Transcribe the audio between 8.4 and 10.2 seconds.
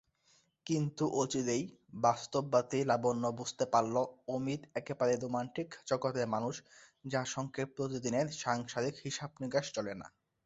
সাংসারিক হিসেব-নিকেশ চলে না।